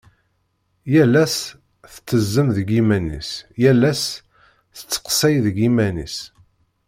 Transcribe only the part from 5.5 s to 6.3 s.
yiman-is.